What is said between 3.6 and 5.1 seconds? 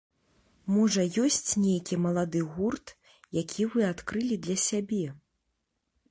вы адкрылі для сябе?